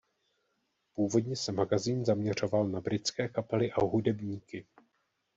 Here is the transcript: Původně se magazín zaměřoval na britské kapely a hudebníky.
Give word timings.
Původně 0.93 1.35
se 1.35 1.51
magazín 1.51 2.05
zaměřoval 2.05 2.67
na 2.67 2.81
britské 2.81 3.27
kapely 3.29 3.71
a 3.71 3.81
hudebníky. 3.85 4.65